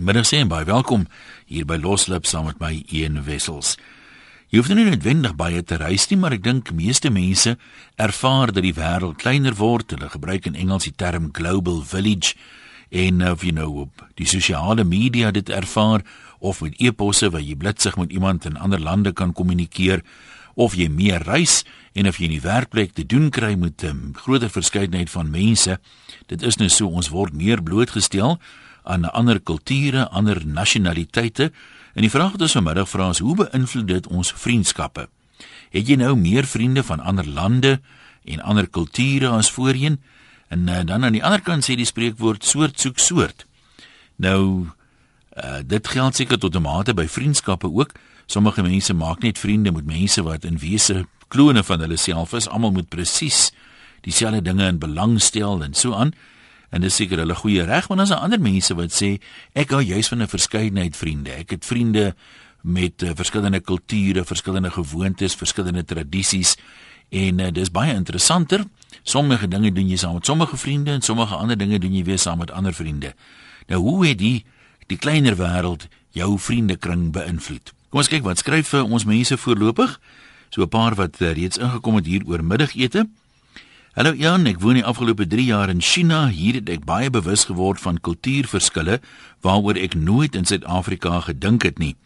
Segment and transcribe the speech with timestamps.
[0.00, 1.02] Middag sê en baie welkom
[1.44, 3.74] hier by Loslip saam met my een wessels.
[4.48, 7.52] Jy hoef nie noodwendig baie te reis nie, maar ek dink meeste mense
[8.00, 9.92] ervaar dat die wêreld kleiner word.
[9.92, 12.32] Hulle gebruik in Engels die term global village
[12.88, 16.00] en of you know op die sosiale media dit ervaar
[16.40, 20.00] of met e-posse waar jy blitsig met iemand in ander lande kan kommunikeer
[20.56, 21.60] of jy meer reis
[21.92, 25.78] en of jy 'n werkplek te doen kry met 'n um, groter verskeidenheid van mense.
[26.26, 28.40] Dit is nou so ons word meer blootgestel
[28.90, 31.52] aan ander kulture, ander nasionaliteite.
[31.94, 35.08] En die vraag wat ons vanmiddag vra is: hoe beïnvloed dit ons vriendskappe?
[35.70, 37.78] Het jy nou meer vriende van ander lande
[38.24, 40.00] en ander kulture as voorheen?
[40.50, 43.46] En uh, dan aan die ander kant sê die spreekwoord soort soek soort.
[44.18, 44.66] Nou
[45.38, 47.94] uh, dit geld seker tot 'n mate by vriendskappe ook.
[48.26, 52.48] Sommige mense maak net vriende met mense wat in wese klone van hulle self is.
[52.48, 53.52] Almal moet presies
[54.00, 56.12] dieselfde dinge in belang stel en so aan
[56.70, 59.16] en dis seker hulle goeie reg want as daar ander mense wat sê
[59.58, 61.30] ek hou juis van 'n verskeidenheid vriende.
[61.30, 62.14] Ek het vriende
[62.62, 66.56] met uh, verskillende kulture verskillende gewoontes verskillende tradisies
[67.08, 68.64] en uh, dis baie interessanter.
[69.02, 72.18] Sommige dinge doen jy saam met sommige vriende en sommige ander dinge doen jy weer
[72.18, 73.14] saam met ander vriende.
[73.66, 74.44] Nou hoe het die
[74.86, 77.72] die kleiner wêreld jou vriendekring beïnvloed?
[77.90, 80.00] Kom ons kyk wat skryf vir ons mense voorlopig.
[80.50, 83.06] So 'n paar wat reeds ingekom het hier oor middagete
[83.90, 86.28] Hallo Jan, ek woon die afgelope 3 jaar in China.
[86.30, 89.00] Hier het ek baie bewus geword van kultuurverskille
[89.42, 91.96] waaroor ek nooit in Suid-Afrika gedink het nie.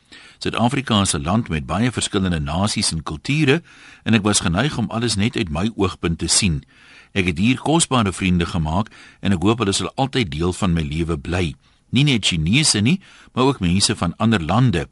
[0.40, 3.60] Suid-Afrika is 'n land met baie verskillende nasies en kulture
[4.04, 6.64] en ek was geneig om alles net uit my oogpunt te sien.
[7.12, 8.88] Ek het hier kosbare vriende gemaak
[9.20, 11.54] en ek hoop hulle sal altyd deel van my lewe bly.
[11.90, 13.00] Nie net Chinese nie,
[13.34, 14.88] maar ook mense van ander lande.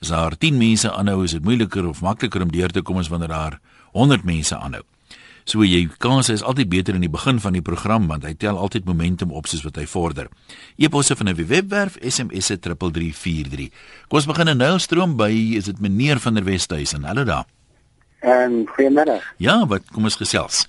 [0.00, 3.08] As daar 10 mense aanhou, is dit moeiliker of makliker om deur te kom as
[3.12, 3.60] wanneer daar
[3.92, 4.82] 100 mense aanhou.
[5.44, 8.58] So jy kans is altyd beter in die begin van die program want hy tel
[8.60, 10.28] altyd momentum op soos wat hy vorder.
[10.78, 13.70] E-posse van 'n webwerf SMS 3343.
[14.08, 17.04] Kom ons begin 'n nuilstroom by is dit meneer van der Westhuizen.
[17.04, 17.46] Hallo daar.
[18.20, 19.22] Ehm um, goeiemiddag.
[19.38, 20.68] Ja, wat kom ons gesels?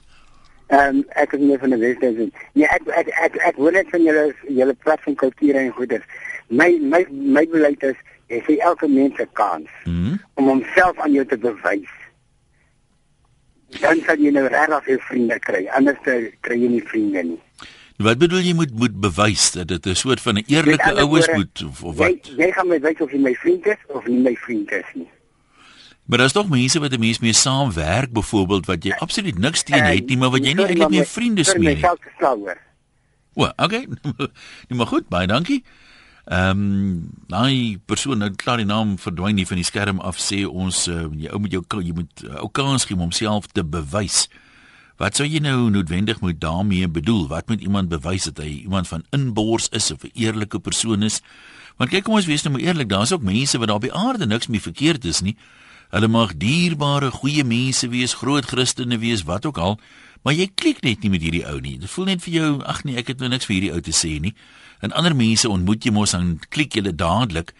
[0.72, 2.30] Ehm um, ek is nie van die Wesduisen.
[2.56, 6.06] Nee, ek ek ek ek hoor net van julle julle praat van kultuur en goeders.
[6.48, 7.98] My my my beleid is
[8.32, 10.16] jy sê elke mens 'n kans mm -hmm.
[10.40, 11.92] om homself aan jou te bewys.
[13.84, 15.68] Dan sal jy nou regtig veel vriende kry.
[15.76, 16.00] Anders
[16.40, 17.42] kry jy nie vriende nie.
[17.98, 21.64] Wat bedoel jy moet moet bewys dat dit 'n soort van 'n eerlike oues moet
[21.68, 22.28] of, of wat?
[22.28, 24.90] Jy, jy gaan my wys of jy my vriend is of nie my vriend is
[24.94, 25.10] nie.
[26.06, 29.84] Maar daar's tog mense wat 'n mens mee saamwerk byvoorbeeld wat jy absoluut niks teen
[29.84, 31.86] het nie, maar wat jy nie eintlik meer vriende smee nie.
[33.34, 33.88] O, okay.
[34.68, 35.64] Nee, maar goed, baie dankie.
[36.26, 40.44] Ehm, um, daai persoon nou klaar die naam verdwyn nie van die skerm af sê
[40.46, 43.64] ons uh, jy ou moet jou jy moet ou uh, kans gee om homself te
[43.64, 44.28] bewys.
[45.02, 47.26] Wat sou jy nou noodwendig moet daarmee bedoel?
[47.28, 51.22] Wat moet iemand bewys dat hy iemand van inbors is of 'n eerlike persoon is?
[51.78, 53.94] Want kyk kom ons wees nou maar eerlik, daar's ook mense wat daar op die
[53.94, 55.36] aarde niks mee verkeerd is nie.
[55.92, 59.76] Hulle mag dierbare, goeie mense wees, groot Christene wees, wat ook al,
[60.24, 61.76] maar jy klik net nie met hierdie ou nie.
[61.82, 63.92] Dit voel net vir jou, ag nee, ek het nou niks vir hierdie ou te
[63.96, 64.32] sê nie.
[64.82, 67.52] En ander mense ontmoet jy mos dan klik jy dadelik.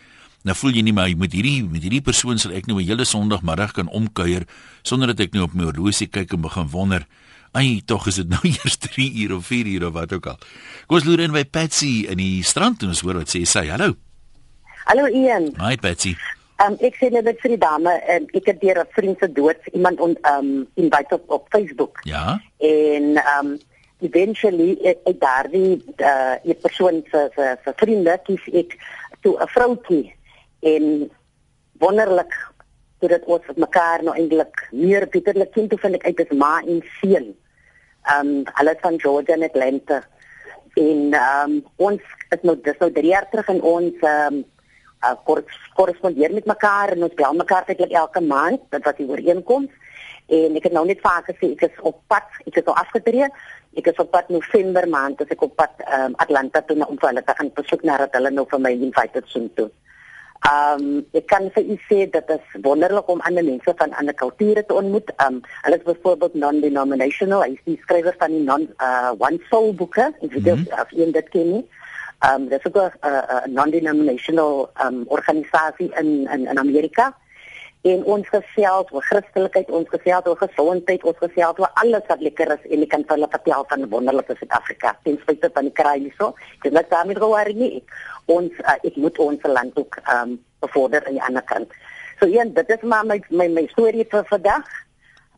[0.48, 3.06] Nou voel jy nie maar met hierdie met hierdie persoon sal ek nou 'n hele
[3.06, 4.48] Sondagmiddag kan omkuier
[4.82, 7.06] sonder dat ek nou op my horlosie kyk en begin wonder
[7.54, 10.38] Ai, tog is dit nou eers 3 uur of 4 uur of wat ook al.
[10.88, 13.68] Kom ons loer in by Patsy in die strand en ons hoor wat sê sy.
[13.68, 13.98] Hallo.
[14.88, 15.52] Hallo Ian.
[15.60, 16.16] Hi Patsy.
[16.62, 19.62] Um, ek sê net vir die dame, um, ek het deur 'n vriend se dood
[19.74, 21.98] iemand on um invite op, op Facebook.
[22.04, 22.40] Ja.
[22.60, 23.58] En um
[24.00, 28.78] eventually ek, ek daardie uh die persoon se se se vriende kies ek
[29.22, 30.14] toe 'n vroutjie
[30.60, 31.10] en
[31.80, 32.34] wonderlik
[33.00, 36.38] toe dit ons met mekaar nou eintlik meer bitterlik kind toe vind ek uit dis
[36.38, 37.36] ma en seun.
[38.16, 40.04] Um hulle van Georgia en Atlanta.
[40.76, 44.44] En um ons het nou dis nou 3 jaar terug in ons um
[45.06, 45.16] uh,
[45.76, 49.70] korrespondeer met mekaar en ons bel mekaar eintlik elke maand dit was die ooreenkoms
[50.32, 53.30] en ek het nou net vaak gesê ek is op pad ek het al afgetree
[53.78, 57.00] ek is op pad November maand as ek op pad um, Atlanta toe na om
[57.02, 59.72] hulle te gaan besoek na hulle nou vir my invite het toe
[60.50, 64.16] Um ek kan vir u sê dat dit is wonderlik om ander mense van ander
[64.18, 65.12] kulture te ontmoet.
[65.26, 67.44] Um hulle is byvoorbeeld non-denominational.
[67.46, 70.10] Hy is die skrywer van die non uh one soul boeke.
[70.22, 70.82] Ek weet mm -hmm.
[70.82, 71.66] of jy dit ken nie.
[72.30, 77.16] Um dis ook 'n uh, non-denominational um organisasie in in in Amerika.
[77.82, 82.52] En ons gesels oor Christelikheid, ons gesels oor gesondheid, ons gesels oor alles wat lekker
[82.54, 84.94] is en ek kan vir hulle vertel van wonderlike Suid-Afrika.
[85.04, 87.84] Ten spyte van die kraai hierso, dis net daarmee gewaar nie.
[88.26, 91.74] Ons uh, ek moet ons land ook um bevorder aan die ander kant.
[92.20, 94.70] So ja, dit is maar my storie vir vandag.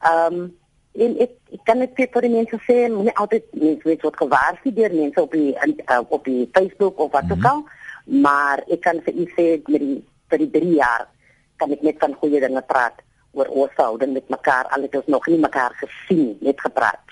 [0.03, 0.51] Um
[0.94, 4.74] en ek ek kan net vir die mense sê moenie altyd mense weet wat gewaarsku
[4.74, 7.51] deur mense op die in, uh, op die Facebook of wat ook mm -hmm.
[7.51, 7.63] al.
[8.06, 11.07] Maar ek kan vir u sê met die vir die 3 jaar
[11.57, 13.01] kan ek net van goeie dinge praat
[13.31, 17.06] oor ons verhouding met mekaar al het ons nog nie mekaar gesien net gepraat.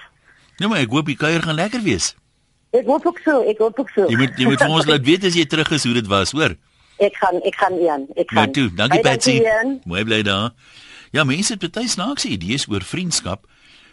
[0.58, 2.16] Nou maar ek hoop die kuier gaan lekker wees.
[2.72, 4.10] Ek hoop ook so ek hoop ook so.
[4.10, 6.56] Jy moet jy moet ons laat weet as jy terug is hoe dit was hoor.
[7.08, 8.36] Ek gaan ek gaan een ek gaan.
[8.36, 9.42] Nou toe dankie Betsy
[9.90, 10.52] mooi bly daar.
[11.12, 13.48] Ja mense het baie snaakse idees oor vriendskap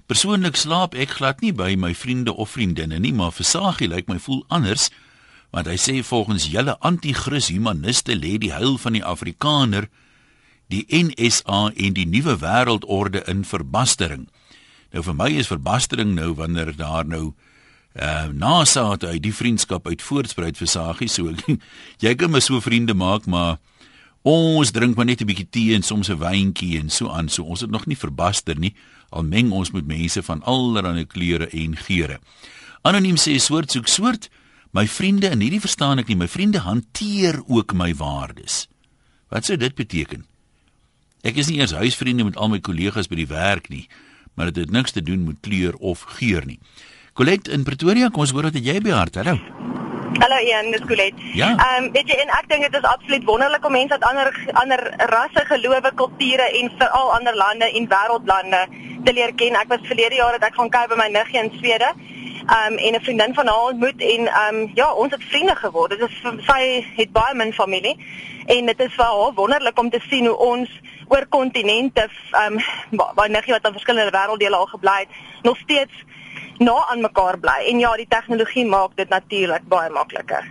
[0.09, 4.17] Persoonlik slaap ek glad nie by my vriende of vriendinne nie, maar Versagie lyk my
[4.17, 4.89] voel anders
[5.53, 9.87] want hy sê volgens julle anti-kris humaniste lê die huil van die Afrikaner
[10.73, 14.27] die NSA en die nuwe wêreldorde in verbastering.
[14.93, 17.33] Nou vir my is verbastering nou wanneer daar nou
[17.99, 21.33] uh NASA uit die vriendskap uit voortspruit Versagie so
[22.05, 23.59] jy kan my so vriende maak maar
[24.29, 27.45] ons drink maar net 'n bietjie tee en soms 'n wyntjie en so aan so
[27.45, 28.75] ons het nog nie verbaster nie
[29.11, 32.19] al meng ons met mense van allerlei kleure en geure.
[32.83, 34.29] Anoniem sê soort soek soort,
[34.73, 38.67] my vriende en hierdie verstaan ek nie, my vriende hanteer ook my waardes.
[39.33, 40.27] Wat sou dit beteken?
[41.27, 43.89] Ek is nie eers huisvriende met al my kollegas by die werk nie,
[44.37, 46.61] maar dit het niks te doen met kleur of geur nie.
[47.19, 49.19] Colette in Pretoria, kom ons hoor wat jy by hart.
[49.19, 49.68] Hallo.
[50.19, 51.21] Hallo Ian, dis Colette.
[51.33, 51.49] Ja.
[51.55, 54.31] Ehm um, weet jy en ek dink dit is absoluut wonderlik om mense uit ander
[54.63, 54.81] ander
[55.13, 58.63] rasse, gelowe, kulture en veral ander lande en wêreldlande
[59.05, 59.55] te leer ken.
[59.61, 61.93] Ek was verlede jaar het ek gaan kuier by my niggie in Swede.
[62.57, 65.95] Um en 'n vriendin van haar ontmoet en um ja, ons het vriende geword.
[65.95, 66.19] Dit is
[66.51, 66.61] sy
[66.97, 67.95] het baie min familie
[68.47, 70.69] en dit is vir haar wonderlik om te sien hoe ons
[71.09, 72.09] oor kontinente
[72.47, 72.59] um
[73.15, 75.95] baie niggie wat aan verskillende wêrelddele al gebly het, nog steeds
[76.59, 77.59] na aan mekaar bly.
[77.73, 80.47] En ja, die tegnologie maak dit natuurlik baie makliker.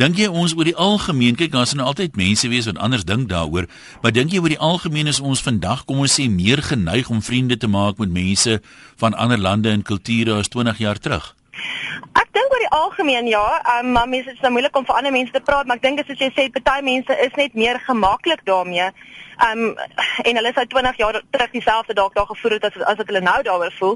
[0.00, 3.28] Dink jy ons oor die algemeen kyk daar sien altyd mense wees wat anders dink
[3.28, 3.66] daaroor,
[4.00, 7.20] maar dink jy oor die algemeen is ons vandag kom ons sê meer geneig om
[7.22, 8.60] vriende te maak met mense
[9.02, 11.34] van ander lande en kulture as 20 jaar terug?
[12.50, 15.30] Dink oor die algemeen ja, um, maar mense is nou moeilik om vir ander mense
[15.30, 18.88] te praat, maar ek dink as jy sê party mense is net meer gemaklik daarmee.
[19.46, 19.76] Um,
[20.26, 23.22] en hulle sou 20 jaar terug dieselfde dalk daar gevoel het as as wat hulle
[23.22, 23.94] nou daaroor voel.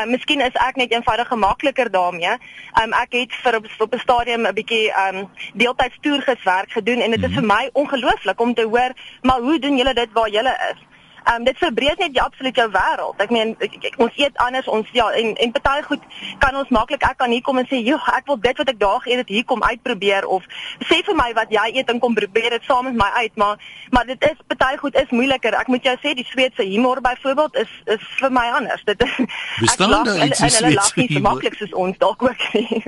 [0.00, 2.38] Um, miskien is ek net eenvoudig gemakliker daarmee.
[2.80, 7.10] Um, ek het vir op, op 'n stadium 'n bietjie um, deeltyds toergeswerk gedoen en
[7.10, 7.36] dit is -hmm.
[7.36, 10.80] vir my ongelooflik om te hoor, maar hoe doen julle dit waar julle is?
[11.24, 13.20] Ehm um, dit verbreek net jy absoluut jou wêreld.
[13.20, 13.56] Ek meen
[13.96, 16.04] ons eet anders ons ja en en party goed
[16.38, 18.78] kan ons maklik ek kan hier kom en sê, "Joe, ek wil dit wat ek
[18.78, 20.44] daag eet, dit hier kom uitprobeer of
[20.88, 23.58] sê vir my wat jy eet en kom probeer dit saam met my uit." Maar
[23.90, 25.54] maar dit is party goed is moeiliker.
[25.54, 28.84] Ek moet jou sê die Sweedse humor byvoorbeeld is is vir my anders.
[28.84, 29.14] Dit is
[29.60, 31.20] Bestaan daar iets soos Sweedse humor?
[31.20, 32.82] Maklik soos ons dalk ook nie.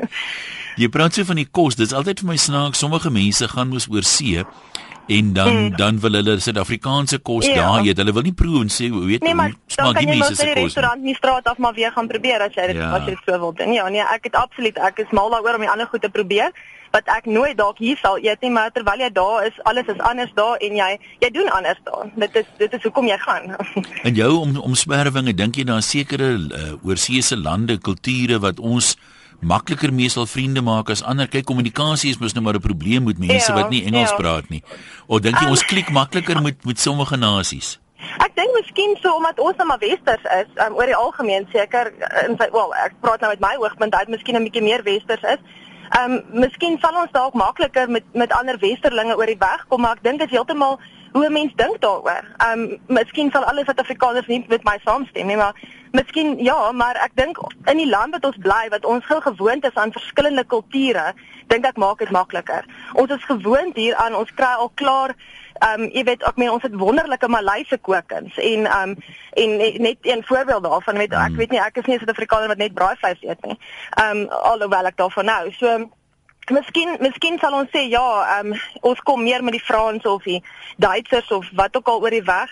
[0.77, 1.77] Jy praat so van die kos.
[1.77, 2.79] Dit is altyd vir my snaaks.
[2.79, 4.45] Sommige mense gaan mos oor see
[5.07, 5.77] en dan mm.
[5.77, 7.55] dan wil hulle Suid-Afrikaanse kos ja.
[7.55, 7.97] daar eet.
[7.97, 10.37] Hulle wil nie proe en sê, weet nee, maar smaak die mense se kos.
[10.37, 12.07] Nee, maar dan kan jy mos in die restaurant nie straat af maar weer gaan
[12.07, 12.93] probeer as jy dit ja.
[12.97, 13.73] as jy dit so wil doen.
[13.73, 16.55] Ja, nee, ek het absoluut ek is mal daaroor om die ander goed te probeer
[16.93, 20.01] wat ek nooit dalk hier sal eet nie, maar terwyl jy daar is, alles is
[20.05, 20.91] anders daar en jy
[21.25, 22.11] jy doen anders daar.
[22.21, 23.57] Dit is dit is hoekom jy gaan.
[24.09, 28.95] en jou om omswervinge, dink jy daar sekere uh, oorseese lande, kulture wat ons
[29.43, 31.29] makliker mee sal vriende maak as ander.
[31.29, 34.17] Kyk, kommunikasie is mos nou maar 'n probleem met mense ja, wat nie Engels ja.
[34.17, 34.63] praat nie.
[35.07, 37.79] Of dink jy um, ons klik makliker met met sommige nasies?
[38.19, 41.93] Ek dink miskien so omdat ons nou maar westers is, um, oor die algemeen seker
[42.27, 45.23] in sy wel, ek praat nou met my oogpunt uit, miskien 'n bietjie meer westers
[45.23, 45.43] is.
[45.93, 49.83] Ehm um, miskien sal ons dalk makliker met met ander westerlinge oor die weg kom,
[49.85, 50.79] maar ek dink dit is heeltemal
[51.13, 52.25] hoe 'n mens dink daaroor.
[52.47, 55.53] Ehm um, miskien sal alle Suid-Afrikaners nie met my saamstem nie, maar
[55.93, 59.65] miskien ja, maar ek dink in die land wat ons bly, wat ons gou gewoond
[59.65, 61.13] is aan verskillende kulture,
[61.47, 62.65] dink ek maak dit makliker.
[62.93, 65.15] Ons is gewoond hier aan ons kry al klaar
[65.69, 68.97] um, jy weet ek meen ons het wonderlike Maleise kokings en ehm um,
[69.33, 71.37] en net een voorbeeld daarvan weet ek hmm.
[71.37, 73.59] weet nie ek is nie 'n Suid-Afrikaner wat net braaivleis eet nie.
[73.90, 75.52] Ehm um, alhoewel ek daarvan nou.
[75.52, 75.88] So
[76.50, 78.02] Miskien miskien sal ons sê ja,
[78.38, 80.42] ehm um, ons kom meer met die Franse of die
[80.76, 82.50] Duitsers of wat ook al oor die weg.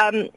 [0.00, 0.28] Ehm um,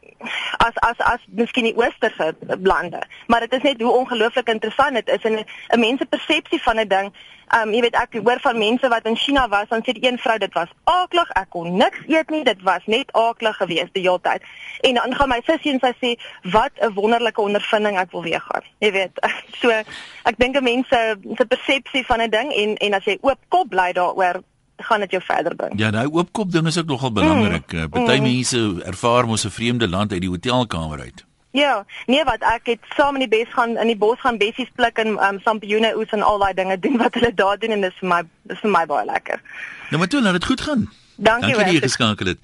[0.59, 2.99] as as as miskien die oosterse lande.
[3.27, 6.79] Maar dit is net hoe ongelooflik interessant dit is en 'n mens se persepsie van
[6.79, 7.13] 'n ding.
[7.56, 10.20] Um, jy weet ek hoor van mense wat in China was, dan sê die een
[10.22, 14.03] vrou dit was aaklig, ek kon niks eet nie, dit was net aaklig geweest die
[14.06, 14.46] hele tyd.
[14.86, 16.12] En dan gaan my sussie en sy sê
[16.51, 18.63] wat 'n wonderlike ondervinding ek wil weer gaan.
[18.79, 19.20] Jy weet.
[19.62, 23.39] So ek dink 'n mens se persepsie van 'n ding en en as jy oop
[23.50, 24.44] kop bly daaroor
[24.79, 25.79] gaan dit jou verder bring.
[25.79, 27.72] Ja, daai oopkop ding is ook nogal belangrik.
[27.72, 27.89] Mm.
[27.89, 28.22] Party mm.
[28.22, 31.25] mense ervaar mos 'n vreemde land uit die hotelkamer uit.
[31.51, 34.70] Ja, nee wat ek het saam in die bes gaan in die bos gaan bessies
[34.77, 37.86] pluk en um, sampioene oes en al daai dinge doen wat hulle daar doen en
[37.88, 38.20] dis vir my
[38.51, 39.41] dis vir my baie lekker.
[39.89, 40.86] Nou maar toe, laat dit goed gaan.
[41.18, 42.44] Dankie vir die geskakel het.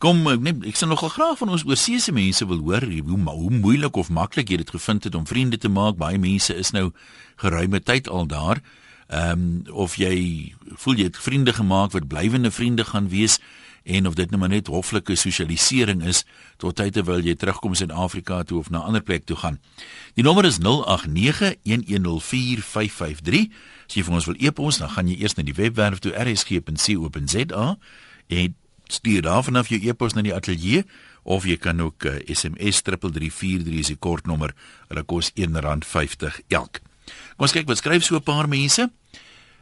[0.00, 3.96] Kom, nee, ek sien nogal graag van ons oorseese mense wil hoor hoe hoe moeilik
[4.00, 6.00] of maklik jy dit gevind het om vriende te maak.
[6.00, 6.88] Baie mense is nou
[7.38, 8.64] geruime tyd al daar.
[9.10, 13.38] Ehm um, of jy voel jy het vriende gemaak wat blywende vriende gaan wees
[13.84, 16.24] en of dit nou maar net hoflike sosialisering is
[16.56, 19.60] tot tyd terwyl jy terugkom Suid-Afrika toe of na 'n ander plek toe gaan.
[20.14, 23.50] Die nommer is 0891104553.
[23.86, 27.78] As jy vir ons wil e-pos, dan gaan jy eers na die webwerf toe rsg.co.za
[28.26, 28.54] en
[28.86, 30.84] stuur daar vanaf jou e-pos na die ateljee
[31.22, 34.54] of jy kan ook uh, SMS 3343 is die kortnommer.
[34.88, 36.80] Hulle kos R1.50 elk.
[37.36, 38.90] Kom ons kyk wat skryf so 'n paar mense.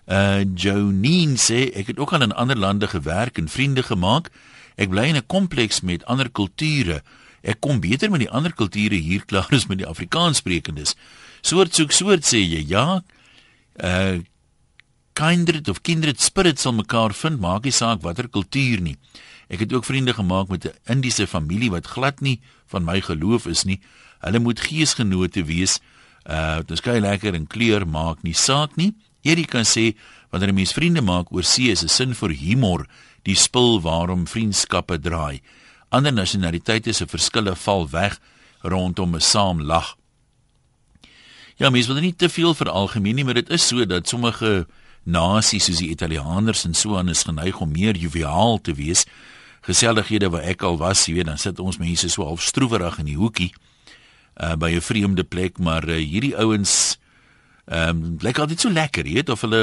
[0.08, 4.30] Uh Jonine sê ek het ook al in ander lande gewerk en vriende gemaak.
[4.76, 7.02] Ek bly in 'n kompleks met ander kulture.
[7.42, 10.96] Ek kom beter met die ander kulture hier klaar as met die Afrikaanssprekendes.
[11.40, 13.02] Soort soek soort sê jy ja.
[13.76, 14.18] Uh
[15.12, 18.96] kindred of kindred spirits sal mekaar vind, maak nie saak watter kultuur nie.
[19.50, 23.46] Ek het ook vriende gemaak met 'n Indiese familie wat glad nie van my geloof
[23.46, 23.80] is nie.
[24.20, 25.80] Hulle moet geesgenote wees.
[26.24, 28.94] Uh dit is gey lekker en kleur maak nie saak nie.
[29.22, 29.94] Erika sê
[30.30, 32.87] wanneer 'n mens vriende maak oor see is 'n sin vir humor
[33.22, 35.40] die spul waarom vriendskappe draai.
[35.90, 38.20] Ander nasionaliteite se verskille val weg
[38.62, 39.96] rondom 'n saam lag.
[41.56, 44.66] Ja, mens wil nie te veel vir algemeen nie, maar dit is so dat sommige
[45.02, 49.06] nasies soos die Italianers en so aan is geneig om meer joviaal te wees.
[49.60, 53.10] Gesellighede waar ek al was, jy weet, dan sit ons mense so half stroewerig in
[53.10, 53.52] die hoekie
[54.38, 56.98] uh by 'n vreemde plek, maar uh, hierdie ouens
[57.68, 59.62] Ehm um, lyk altyd so lekker, jy weet of hulle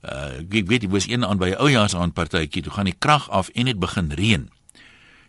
[0.00, 2.98] uh ek weet jy was een aan by 'n oujaars aan partytjie, toe gaan die
[2.98, 4.48] krag af en dit begin reën.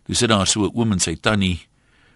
[0.06, 1.68] Toe sit daar so 'n oom en sy tannie,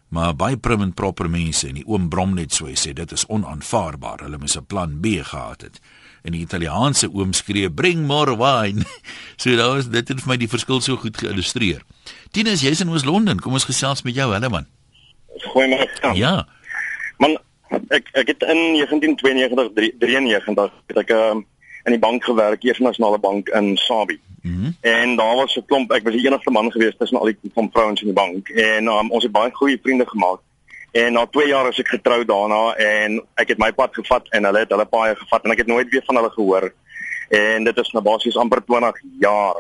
[0.09, 3.11] maar baie prim en proper mense en die oom brom net so hy sê dit
[3.11, 4.19] is onaanvaarbaar.
[4.19, 5.79] Hulle moes 'n plan B gehad het.
[6.23, 8.83] En die Italiaanse oom skree bring more wine.
[9.41, 11.81] so daar is dit het vir my die verskil so goed geïllustreer.
[12.31, 13.39] Tinus, jy's in Oos-London.
[13.39, 14.65] Kom ons gesels met jou, hulle man.
[15.53, 16.15] Goeiemôre.
[16.15, 16.47] Ja.
[17.17, 17.37] Man,
[17.69, 21.45] ek ek het in 1992 93 het ek um,
[21.85, 24.19] in die bank gewerk, Eerste Nasionale Bank in Sabie.
[24.41, 24.75] Mm -hmm.
[24.81, 27.69] En daar was 'n klomp, ek was die enigste man gewees tussen al die van
[27.71, 30.39] vrouens in die bank en um, ons het baie goeie vriende gemaak.
[30.91, 34.43] En na 2 jaar is ek getrou daarna en ek het my pad gevat en
[34.43, 36.73] hulle het hulle paai gevat en ek het nooit weer van hulle gehoor.
[37.29, 39.55] En dit is nou basies amper 20 jaar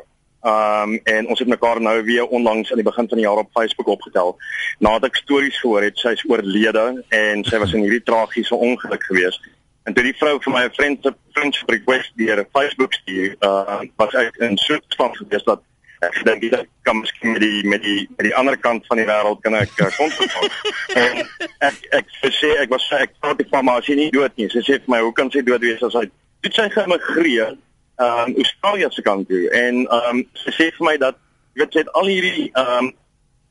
[0.45, 3.37] Ehm um, en ons het mekaar nou weer onlangs aan die begin van die jaar
[3.37, 4.35] op Facebook opgetel.
[4.77, 9.03] Nadat ek stories gehoor het, sy is oorlede en sy was in hierdie tragiese ongeluk
[9.03, 9.47] geweest.
[9.89, 14.13] En toe die vrou vir my 'n vriend vriend request deur Facebook stuur, uh was
[14.13, 15.61] ek in so 'n stand geweest dat
[15.99, 19.09] ek dink dit kan miskien met die met die met die ander kant van die
[19.09, 20.31] wêreld kan ek kontak
[20.95, 21.03] uh,
[21.65, 24.49] en ek ek sê ek was ek praat die van maar sy nie dood nie.
[24.49, 26.05] Sy sê vir my, "Hoe kan sy dood wees as hy
[26.41, 27.57] dit sy geëmigreer?"
[27.95, 29.49] Ehm um, Australië se kant toe.
[29.49, 31.17] En ehm um, sy sê vir my dat
[31.53, 32.93] jy weet sy het al hierdie ehm um,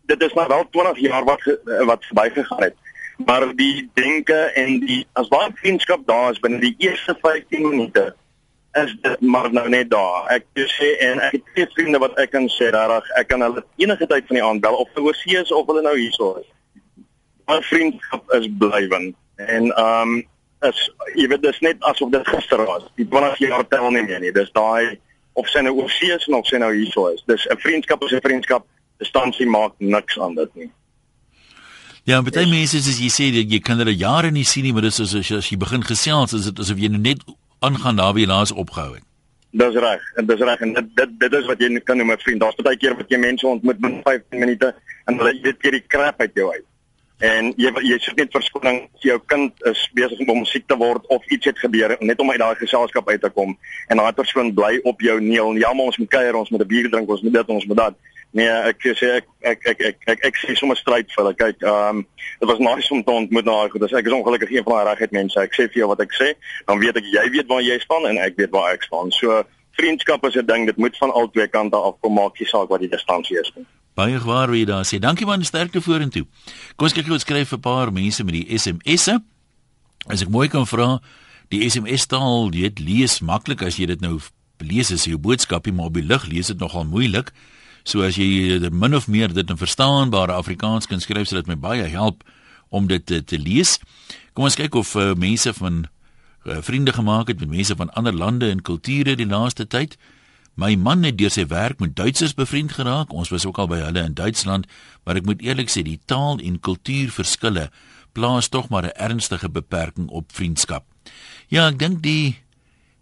[0.06, 1.44] dit is maar wel 20 jaar wat
[1.90, 2.76] wat verbygegaan het.
[3.24, 8.14] Maar die denke en die as baie vriendskap daar is binne die eerste 15 minute
[8.72, 10.26] is dit maar nou net daar.
[10.34, 13.64] Ek sê en ek het twee vriende wat ek kan sê regtig ek kan hulle
[13.76, 16.48] enige tyd van die aand bel of hulle oorsee is of hulle nou hierso is.
[17.46, 19.16] My vriendskap is blywend.
[19.36, 20.22] En ehm um,
[20.68, 22.84] is jy weet dis net asof dit gister was.
[22.96, 24.32] Die 20 jaar tel nie meer nie.
[24.32, 24.98] Dis daai
[25.34, 27.22] of sy nou oorsee is of sy nou hierso is.
[27.26, 28.66] Dis 'n vriendskap is 'n vriendskap.
[28.98, 30.70] distansie maak niks aan dit nie.
[32.04, 32.52] Ja, baie yes.
[32.52, 35.30] mense sê jy sê jy kan hulle jare nie sien nie, maar dis as, as,
[35.32, 37.24] as jy begin gesels is dit asof jy net
[37.64, 39.04] aangaan daar wie laas opgehou het.
[39.54, 40.02] Dis reg.
[40.18, 42.40] En dis reg en dit dit dit is wat jy kan noem 'n vriend.
[42.40, 44.74] Daar's baie keer wat jy mense ontmoet met 15 minute
[45.06, 46.66] en hulle weet jy die krap uit jou uit.
[47.22, 51.04] En jy jy sê net verskoning as jou kind is besig om siek te word
[51.14, 53.54] of iets het gebeur net om uit daai geselskap uit te kom
[53.88, 55.54] en daai persoon bly op jou neel.
[55.62, 57.76] Ja, maar ons moet kuier, ons moet 'n bier drink, ons moet dit, ons moet
[57.76, 57.94] dat.
[58.34, 61.34] Nee, ek sê ek ek ek ek ek, ek sê sommer stryd vir hulle.
[61.38, 62.06] Kyk, ehm um,
[62.40, 63.68] dit was nice om te ontmoet nou.
[63.70, 65.38] Goed, ek is ongelukkig een van daai regheid mense.
[65.38, 66.34] Ek sê vir jou wat ek sê,
[66.66, 69.14] dan weet ek jy weet waar jy staan en ek weet waar ek staan.
[69.14, 69.44] So
[69.78, 72.80] vriendskap is 'n ding, dit moet van albei kante af kom maak nie saak wat
[72.80, 73.66] die distansie is nie.
[73.94, 74.98] Baie gewaar wie daar sê.
[74.98, 76.24] Dankie man, sterkte vorentoe.
[76.76, 79.22] Kom ons kyk gou wat skryf 'n paar mense met die SMS'e.
[80.08, 81.00] As ek mooi kan vra,
[81.48, 84.20] die SMS taal, jy weet, lees maklik as jy dit nou
[84.58, 87.32] lees as jou boodskapie, maar op die lig lees dit nogal moeilik.
[87.84, 91.56] So as jy min of meer dit in verstaanbare Afrikaans kan skryf, sal dit my
[91.56, 92.24] baie help
[92.70, 93.78] om dit te, te lees.
[94.32, 98.14] Kom ons kyk of uh, mense van uh, vriende gemaak het met mense van ander
[98.14, 99.98] lande en kulture die laaste tyd.
[100.54, 103.12] My man het deur sy werk met Duitsers bevriend geraak.
[103.12, 104.68] Ons was ook al by hulle in Duitsland,
[105.02, 107.70] maar ek moet eerlik sê die taal en kultuurverskille
[108.14, 110.84] plaas tog maar 'n ernstige beperking op vriendskap.
[111.48, 112.38] Ja, ek dink die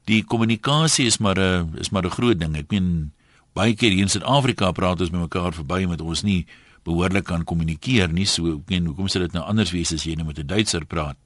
[0.05, 2.57] die kommunikasie is maar 'n is maar 'n groot ding.
[2.57, 3.13] Ek meen
[3.53, 6.47] baie keer hier in Suid-Afrika praat ons met mekaar verby met ons nie
[6.85, 8.27] behoorlik kan kommunikeer nie.
[8.27, 11.17] So en hoekom sou dit nou anders wees as jy net met 'n Duitser praat?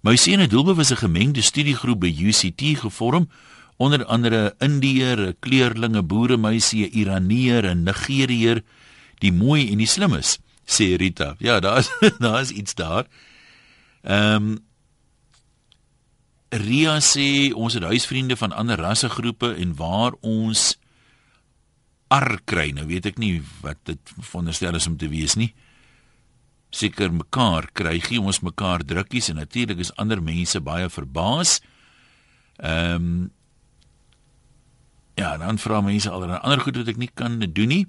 [0.00, 3.28] My seun het doelbewus 'n gemengde studiegroep by UCT gevorm
[3.78, 8.62] onder andere Indiër, 'n kleurlinge boeremeisie, 'n Iraneer, 'n Nigeriër,
[9.18, 11.34] die mooi en die slim is, sê Rita.
[11.38, 11.90] Ja, daar is
[12.24, 13.06] daar is iets daar.
[14.02, 14.66] Ehm um,
[16.48, 20.78] Ria sê ons het huisvriende van ander rassegroepe en waar ons
[22.08, 22.70] ar kry.
[22.72, 25.52] Nou weet ek nie wat dit veronderstel is om te wees nie.
[26.72, 31.58] Seker mekaar kry gee ons mekaar drukkies en natuurlik is ander mense baie verbaas.
[32.58, 33.18] Ehm um,
[35.18, 37.84] Ja, dan vra mense alreeds ander goed wat ek nie kan doen nie.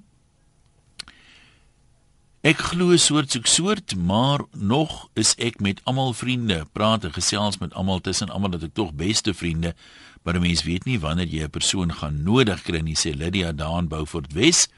[2.40, 7.60] Ek glo soort soek soort, maar nog is ek met almal vriende, praat en gesels
[7.60, 9.74] met almal tussen almal dat ek tog beste vriende
[10.22, 13.52] maar 'n mens weet nie wanneer jy 'n persoon gaan nodig kry nie sê Lydia
[13.52, 14.68] daan Beaufort Wes.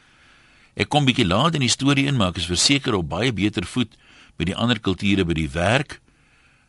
[0.74, 3.66] Ek kom bietjie laat in die storie in maar ek is verseker op baie beter
[3.66, 3.96] voet
[4.36, 6.00] by die ander kulture by die werk.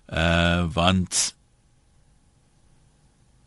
[0.07, 1.35] Uh want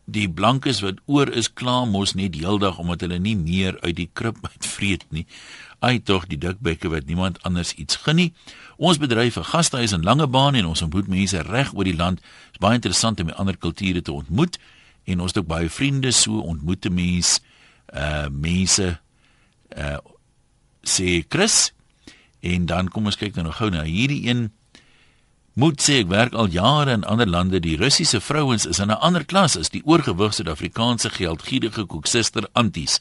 [0.07, 4.09] die blankes wat oor is kla mos net heeldag omdat hulle nie meer uit die
[4.15, 5.27] krib uitvreet nie.
[5.85, 8.33] Ai tog die dikbekke wat niemand anders iets gun nie.
[8.79, 12.21] Ons bedryf 'n gastehuis in Langebaan en ons ontmoet mense reg oor die land.
[12.21, 14.59] Dit is baie interessant om ander kulture te ontmoet
[15.05, 17.41] en ons het ook baie vriende so ontmoete mense
[17.95, 18.99] uh mense
[19.77, 19.99] uh
[20.87, 21.73] sê Chris
[22.41, 24.51] en dan kom ons kyk nou gou na hierdie een
[25.57, 29.01] moet sê ek werk al jare in ander lande die Russiese vrouens is in 'n
[29.01, 33.01] ander klas as die oorgewig Suid-Afrikaanse geldgierige koeksuster anties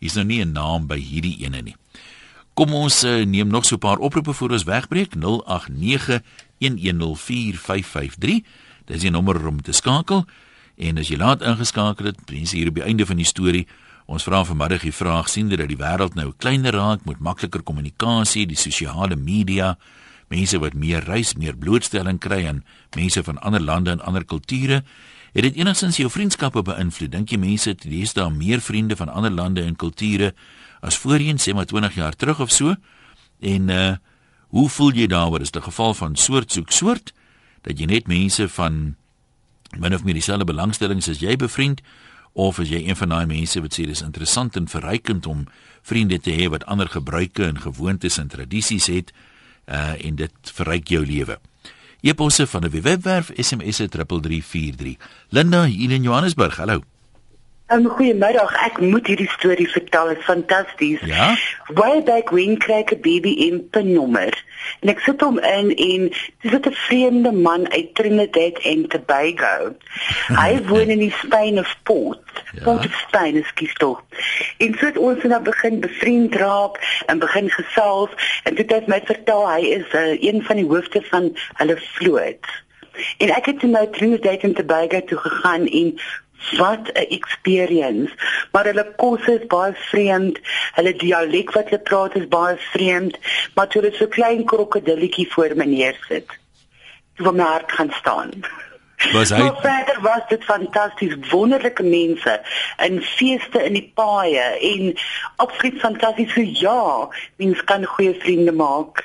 [0.00, 1.76] hier's nou nie 'n naam by hierdie ene nie.
[2.54, 5.14] Kom ons uh, neem nog so 'n paar oproepe voor ons wegbreek.
[5.14, 6.20] 089
[6.58, 8.42] 1104553
[8.84, 10.24] dis die nommer om te skakel.
[10.24, 10.44] 089
[10.76, 13.66] En as jy laat ingeskakel het, mense hier op die einde van die storie,
[14.10, 18.46] ons vra vanmiddag die vraag sien dat die wêreld nou kleiner raak met makliker kommunikasie,
[18.46, 19.76] die sosiale media,
[20.28, 22.64] mense wat meer reis, meer blootstelling kry aan
[22.96, 24.84] mense van ander lande en ander kulture,
[25.32, 27.10] het dit enigstens jou vriendskappe beïnvloed?
[27.10, 30.34] Dink jy mense het lees daar meer vriende van ander lande en kulture
[30.80, 32.74] as voorheen, sê maar 20 jaar terug of so?
[33.40, 33.94] En uh
[34.54, 35.40] hoe voel jy daaroor?
[35.40, 37.12] Is dit 'n geval van soort soek soort
[37.62, 38.94] dat jy net mense van
[39.78, 41.80] min of meer dieselfde belangstellings as jy bevriend
[42.32, 45.46] of as jy een van daai mense wat sê dis interessant en verrykend om
[45.82, 49.12] vriende te hê wat ander gebruike en gewoontes en tradisies het
[49.66, 51.38] uh en dit verryk jou lewe.
[52.00, 54.96] Eposse van 'n webwerf SMS 3343.
[55.28, 56.56] Linda hier in Johannesburg.
[56.56, 56.82] Hallo.
[57.74, 61.00] Um, Goeiemiddag, ek moet hierdie storie vertel, dit is fantasties.
[61.10, 61.32] Ja.
[61.74, 63.56] Way back when kry ek 'n BBM
[63.90, 64.30] nommer
[64.80, 66.02] en ek sit hom in en
[66.44, 69.74] dis 'n vreemde man uit Trinidad en Tobago.
[70.42, 72.22] Hy woon in die Spain of Port.
[72.54, 72.62] Ja.
[72.62, 74.04] Port of Spain, ekskuus tog.
[74.62, 78.10] En so het ons nou begin bevriend raak en begin gesels
[78.44, 82.46] en dit het my vertel hy is uh, een van die hoofde van hulle vloot.
[83.18, 85.98] En ek het na Trinidad en Tobago toe gegaan en
[86.50, 88.12] wat 'n experience.
[88.52, 90.38] Maar hulle kos is baie vreemd.
[90.74, 93.18] Hulle dialek wat hulle praat is baie vreemd,
[93.54, 96.28] maar toe hulle so klein krokodilletjie voor my neersit,
[97.16, 98.30] toe my hart gaan staan.
[99.12, 102.40] Was hy Maar verder was dit fantasties, wonderlike mense
[102.76, 104.94] in feeste in die paaie en
[105.36, 106.32] absoluut fantasties.
[106.32, 109.04] So ja, mens kan goeie vriende maak.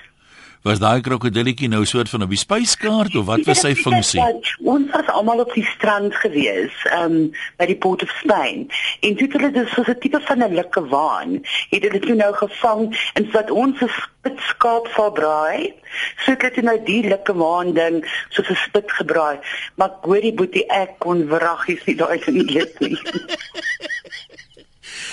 [0.67, 4.19] Was daai krokodilletjie nou soort van op die spyskaart of wat was sy funksie?
[4.67, 7.29] Ons was almal op die strand gewees, ehm um,
[7.61, 8.65] by die Port of Spain.
[8.99, 11.39] En dit het dus so 'n tipe van 'n lekker waan.
[11.69, 15.73] Het dit toe nou gevang en wat ons 'n spitskaap sal braai.
[16.25, 19.39] So het dit nou die lekker waan ding so 'n spit gebraai.
[19.75, 22.99] Maar hoorie boetie ek kon wraggies nie daai eet nie.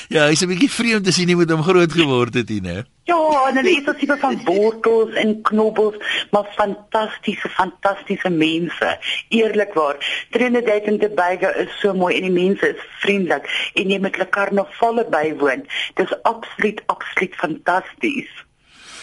[0.09, 2.85] Ja, hy's 'n bietjie vreemd as jy nie met hom groot geword het nie, né?
[3.11, 5.97] Ja, en is dit tipe van wortels en knobbels,
[6.31, 8.99] maar fantastiese, fantastiese mense.
[9.29, 9.99] Eerlikwaar,
[10.31, 14.29] Trinidad en Tobago is so mooi en die mense is vriendelik en jy met hulle
[14.29, 15.67] karnavalle bywoon.
[15.95, 18.46] Dis absoluut absoluut fantasties.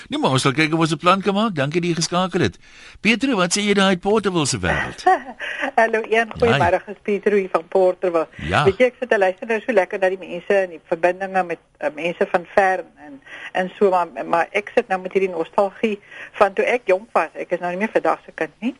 [0.10, 1.56] Nee, maar ons sal kyk of ons 'n plan kan maak.
[1.56, 2.58] Dankie dat jy geskakel het.
[3.02, 5.04] Petro, wat sê jy daai Portable se wêreld?
[5.80, 8.28] Hallo, een goeiemôre, is Pieter hier van Porterville.
[8.36, 8.64] Ja.
[8.64, 11.44] Weet jy ek sit te luister nou so lekker na die mense en die verbindinge
[11.44, 15.32] met uh, mense van ver en en so maar maar ek sit nou met hierdie
[15.32, 16.00] nostalgie
[16.40, 17.32] van toe ek jonk was.
[17.34, 18.76] Ek is nou nie meer vandag se kind nie.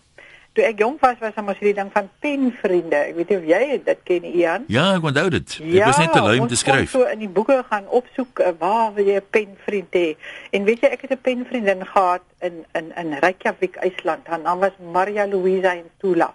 [0.54, 3.00] Toe ek jonk was was ons hierdie ding van penvriende.
[3.10, 4.68] Ek weet nie of jy dit ken Ian.
[4.70, 5.56] Ja, ek onthou dit.
[5.66, 6.86] Ek was net te lui om te skryf.
[6.86, 10.14] ons kon so in die boeke gaan opsoek uh, waar wil jy 'n penvriend hê?
[10.54, 14.30] En weet jy ek het 'n penvriendin gehad in in in Reykjavik, IJsland.
[14.30, 16.34] Haar naam was Maria Luisa Intula.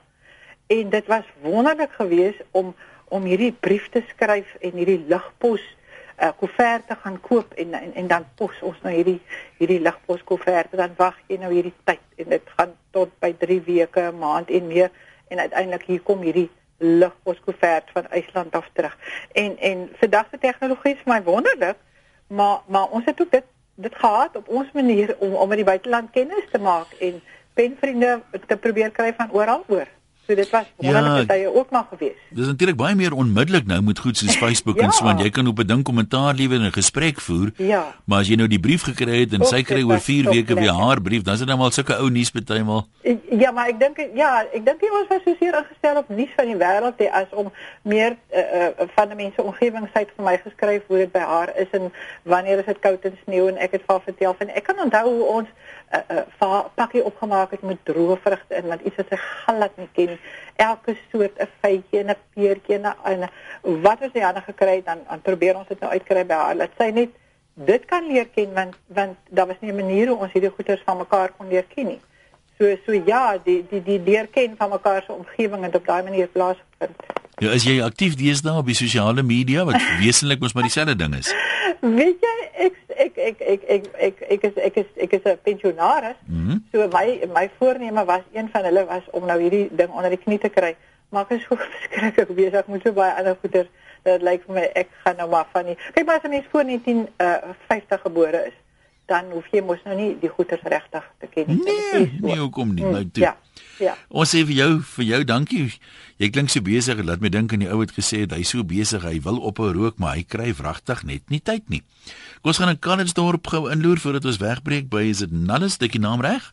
[0.66, 2.74] En dit was wonderlik geweest om
[3.08, 5.62] om hierdie brief te skryf en hierdie ligpos
[6.22, 9.20] uh, koeverte gaan koop en, en en dan pos ons nou hierdie
[9.58, 13.60] hierdie ligpos koeverte dan wag jy nou hierdie tyd en dit gaan tot by 3
[13.66, 14.90] weke, 'n maand en meer
[15.28, 18.96] en uiteindelik hier kom hierdie ligpos koevert van IJsland af terug.
[19.32, 21.76] En en vandag se tegnologie is my wonderlik,
[22.26, 25.66] maar maar ons het ook dit dit gehad op ons manier om om met die
[25.66, 27.22] buiteland kennis te maak en
[27.54, 29.86] penvriende te probeer kry van oral oor.
[30.28, 32.18] So dit was wonderlike Ja, tye ook maar geweest.
[32.36, 34.82] Dis natuurlik baie meer onmiddellik nou met goed soos Facebook ja.
[34.82, 34.92] en Ja.
[34.94, 37.50] so want jy kan op 'n ding kommentaar lewer en 'n gesprek voer.
[37.56, 37.94] Ja.
[38.04, 40.24] Maar as jy nou die brief gekry het en Och, sy kry oor was 4
[40.24, 42.86] so weke weer haar brief, dan is dit nou maar sulke ou nuus partymal.
[43.38, 46.32] Ja, maar ek dink ja, ek dink nie ons was so seer ingestel op nuus
[46.36, 50.10] van die wêreld nie as om meer uh, uh, van die mense omgewing sy het
[50.16, 53.48] vir my geskryf hoe dit by haar is en wanneer is dit koud en sneeu
[53.48, 55.48] en ek het vir haar vertel van ek kan onthou hoe ons
[55.92, 59.76] 'n uh, uh, pakkie opgemaak het met droë vrugte in want iets wat sy glad
[59.76, 60.20] nie ken nie.
[60.56, 63.30] elke soort 'n vytjie en 'n peertjie en 'n
[63.82, 66.56] wat ons die hande gekry het dan dan probeer ons dit nou uitkry by haar
[66.56, 67.08] dat sy net
[67.54, 70.82] dit kan leer ken want want daar was nie 'n manier hoe ons hierdie goeters
[70.84, 72.00] van mekaar kon leer ken nie.
[72.58, 76.02] So so ja, die die die leer ken van mekaar se omgewing en op daai
[76.02, 76.96] manier plaasvind.
[77.38, 81.14] Ja, is jy aktief deesdae op die sosiale media wat wesenlik mos maar dieselfde ding
[81.14, 81.34] is?
[81.80, 82.74] Weet jy ek
[83.04, 86.18] ek ek ek ek ek ek is ek is ek is 'n pensionaris.
[86.26, 86.58] Mm -hmm.
[86.72, 90.22] So my my voorneme was een van hulle was om nou hierdie ding onder die
[90.24, 90.76] knie te kry.
[91.08, 93.68] Maar ek is so verskriklik besig met so baie ander goeders.
[94.02, 96.46] Dit lyk vir my ek gaan nou maar van die Kyk maar as 'n mens
[96.50, 98.56] voor 1950 gebore is,
[99.08, 101.62] dan hoef jy mos nou nie die goeders regtig te ken nie.
[101.64, 102.26] Nee, so.
[102.26, 102.84] nee, hoekom nie?
[102.84, 103.22] Mm, Nou toe.
[103.22, 103.36] Ja.
[103.78, 103.94] Ja.
[104.08, 105.62] Ons sê vir jou, vir jou dankie.
[106.18, 108.64] Jy klink so besig, laat my dink aan die ou wat gesê het hy's so
[108.66, 111.82] besig, hy wil ophou rook, maar hy kry wragtig net nie tyd nie.
[112.38, 115.90] Kom ons gaan in Calitzdorp gou inloer voordat ons wegbreek by is dit Nallis, dit
[115.96, 116.44] die naam reg?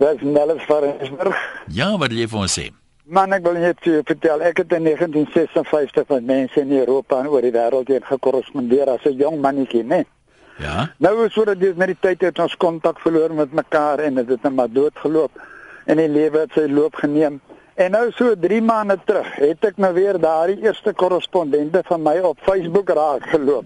[0.00, 1.40] Dis Nellis van Rensburg.
[1.68, 2.64] Ja, wat wil jy vir ons sê?
[3.04, 7.18] Man, ek wil net vir jou vertel, ek het in 1956 met mense in Europa
[7.20, 10.06] en oor die wêreld heen gekorrespondeer as 'n jong mannetjie, né?
[10.56, 10.88] Ja.
[10.98, 14.28] Nou is sodat dit met die tyd het ons kontak verloor met mekaar en dit
[14.28, 15.32] het net maar doodgeloop
[15.86, 17.40] en die lewe het sy loop geneem.
[17.74, 22.18] En nou so 3 maande terug het ek nou weer daardie eerste korrespondente van my
[22.18, 23.64] op Facebook raak geloop.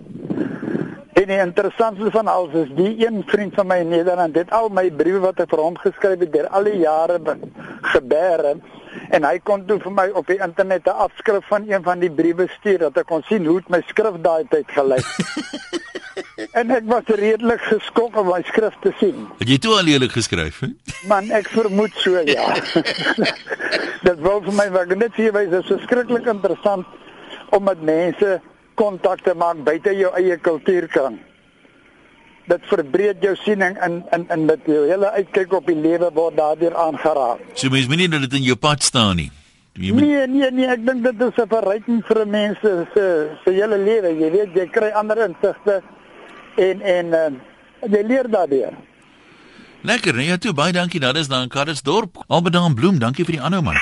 [1.24, 4.66] En die interessantste van alles is die een vriend van my in Nederland het al
[4.68, 7.38] my briewe wat ek vir hom geskryf het deur al die jare be-
[7.94, 8.50] gebeere
[9.16, 12.12] en hy kon toe vir my op die internet 'n afskrif van een van die
[12.12, 15.08] briewe stuur dat ek kon sien hoe my skrif daai tyd gelyk.
[16.60, 19.26] en ek was redelik geskok om my skrif te sien.
[19.38, 20.68] Het jy toe al eerlik geskryf, hè?
[21.08, 22.52] Man, ek vermoed so ja.
[24.08, 26.84] Dit wil vir my ek net sê wys is verskriklik interessant
[27.48, 28.40] om met mense
[28.74, 31.18] kontak te maak buite jou eie kultuurkring.
[32.48, 36.37] Dit verbreed jou siening in in in met jou hele uitkyk op die lewe word
[36.37, 37.40] daardeur aangeraak.
[37.54, 39.30] So mens moenie dat dit in jou pad staan nie.
[39.74, 42.87] Moet Nee, nee, nee, ek dink dit is 'n verryking vir 'n mens se
[43.44, 44.10] se hele lewe.
[44.20, 45.82] Jy weet, jy kry ander insigte
[46.56, 47.30] en en uh,
[47.90, 48.72] jy leer daardeur.
[49.82, 51.00] Lekker, nee, ja toe baie dankie.
[51.00, 52.24] Dat is dan Calitzdorp.
[52.26, 53.76] Albedaan Bloem, dankie vir die aanhou man.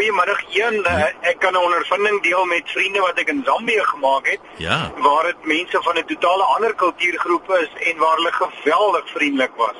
[0.00, 4.26] Goeiemiddag een uh, ek kan 'n ondervinding deel met vriende wat ek in Zambië gemaak
[4.32, 4.90] het Ja.
[4.96, 9.76] waar dit mense van 'n totale ander kultuurgroep is en waar hulle geweldig vriendelik was.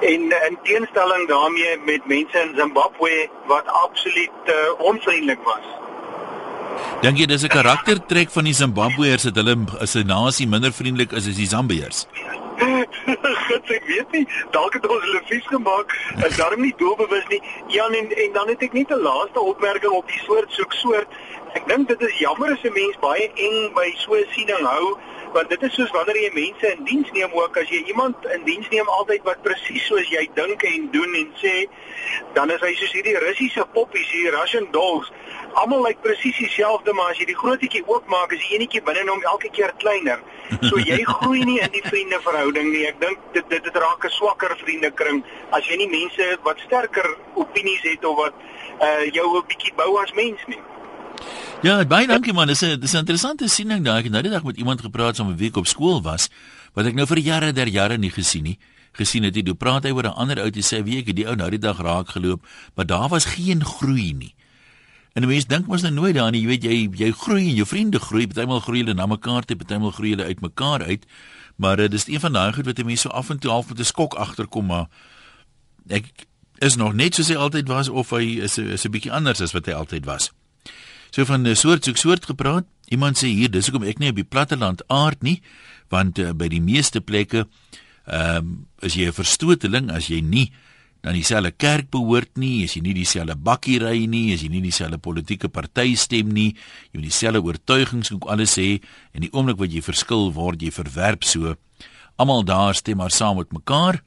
[0.00, 5.66] en in teenstelling daarmee met mense in Zimbabwe wat absoluut uh, onvriendelik was.
[7.02, 11.12] Dink jy dis 'n karaktertrek van die Zimbabweërs dat hulle as 'n nasie minder vriendelik
[11.12, 12.06] is as die Zambiërs?
[13.46, 17.40] God ek weet nie, dalk het ons hulle vies gemaak en daarom nie doelbewus nie.
[17.74, 21.08] Ja en en dan het ek net 'n laaste opmerking op die soort soek soort.
[21.58, 24.98] Ek dink dit is jammer as 'n mens baie eng by so 'n siening hou
[25.32, 28.44] want dit is soos wanneer jy mense in diens neem ook as jy iemand in
[28.44, 31.54] diens neem altyd wat presies soos jy dink en doen en sê
[32.34, 35.10] dan is hy soos hierdie Russiese poppies hier Russian dolls.
[35.62, 39.22] Almal lyk presies dieselfde maar as jy die grootjie oopmaak is die enetjie binne hom
[39.34, 40.22] elke keer kleiner.
[40.60, 42.86] So jy groei nie in die vriendeverhouding nie.
[42.90, 45.22] Ek dink dit dit, dit raak 'n swakker vriendekring.
[45.50, 48.34] As jy nie mense wat sterker opinies het of wat
[48.82, 50.62] uh, jou 'n bietjie bou as mens nie
[51.60, 52.48] Ja, baie dankie man.
[52.48, 53.98] Dis 'n dis 'n interessante siening daai.
[53.98, 56.30] Ek het nou die dag met iemand gepraat so 'n week op skool was
[56.72, 58.58] wat ek nou vir jare der jare nie gesien nie.
[58.92, 61.26] Gesien het jy, toe praat hy oor 'n ander ou wat sê, "Wie ek die
[61.26, 64.34] ou nou die dag raak geloop, maar daar was geen groei nie."
[65.12, 67.66] En 'n mens dink mos nou nooit daaraan, jy weet jy jy groei en jou
[67.66, 71.06] vriende groei, partymal groei hulle na mekaar toe, partymal groei hulle uit mekaar uit.
[71.56, 73.68] Maar uh, dis een van daai goed wat 'n mens so af en toe half
[73.68, 74.86] met 'n skok agterkom, maar
[75.88, 76.06] ek
[76.58, 79.52] is nog net soos hy altyd was of hy is is 'n bietjie anders as
[79.52, 80.32] wat hy altyd was.
[81.10, 82.64] So van 'n soort soek soort gepraat.
[82.88, 85.42] Iemand sê hier, dis hoekom ek nie op die platteland aard nie,
[85.88, 87.46] want uh, by die meeste plekke
[88.06, 90.52] ehm um, as jy 'n verstoteling as jy nie
[91.00, 94.60] dan dieselfde kerk behoort nie, as jy nie dieselfde bakkie ry nie, as jy nie
[94.60, 96.54] dieselfde politieke party stem nie,
[96.92, 98.80] jy moet dieselfde oortuigings ook alles hê
[99.12, 101.56] en die oomblik wat jy verskil word jy verwerp so.
[102.16, 104.02] Almal daar stem maar saam met mekaar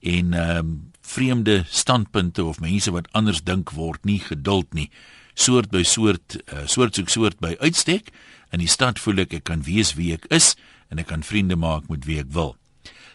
[0.00, 4.90] en ehm um, vreemde standpunte of mense wat anders dink word nie geduld nie
[5.36, 8.08] soort by soort uh, soort soek soort by uitstek
[8.54, 10.54] in die stad voel ek ek kan wees wie ek is
[10.88, 12.54] en ek kan vriende maak met wie ek wil.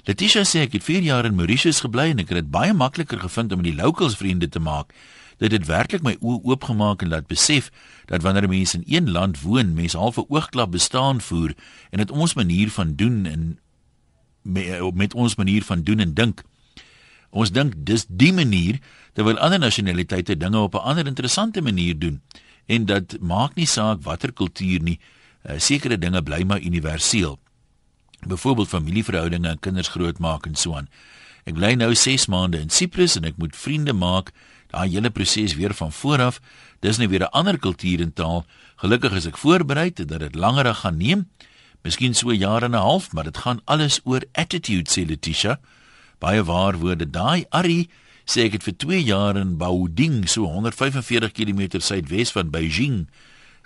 [0.06, 3.22] Letitia sê ek het 4 jaar in Mauritius gebly en ek het dit baie makliker
[3.22, 4.94] gevind om met die locals vriende te maak.
[5.42, 7.72] Dit het werklik my oë oopgemaak en laat besef
[8.10, 11.54] dat wanneer mense in een land woon, mense half 'n oogklap bestaan voer
[11.90, 13.60] en dit ons manier van doen en
[14.94, 16.44] met ons manier van doen en dink.
[17.32, 18.80] Ons dink dis die manier
[19.16, 22.22] terwyl ander nasionaliteite dinge op 'n ander interessante manier doen
[22.66, 27.40] en dat maak nie saak watter kultuur nie uh, sekere dinge bly maar universeel.
[28.28, 30.88] Byvoorbeeld familieverhoudinge en kinders grootmaak en so aan.
[31.44, 34.32] Ek bly nou 6 maande in Siprus en ek moet vriende maak
[34.72, 36.42] daai hele proses weer van voor af.
[36.80, 38.46] Dis nou weer 'n ander kultuur en taal.
[38.76, 41.30] Gelukkig is ek voorberei dat dit langer gaan neem.
[41.84, 45.60] Miskien so jaar en 'n half maar dit gaan alles oor attitude sê Letitia
[46.22, 47.90] baie waar woorde daai Ari
[48.30, 53.08] sê ek het vir 2 jaar in Baoding, so 145 km suidwes van Beijing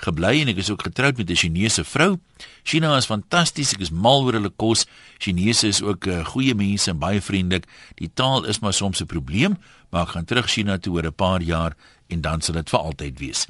[0.03, 2.19] gebly en ek is ook getroud met 'n Chinese vrou.
[2.63, 4.85] China is fantasties, ek is mal oor hulle kos.
[5.19, 7.65] Chinese is ook uh, goeie mense en baie vriendelik.
[7.95, 9.57] Die taal is maar soms 'n probleem,
[9.89, 11.75] maar ek gaan terug China toe oor 'n paar jaar
[12.07, 13.47] en dan sal dit vir altyd wees.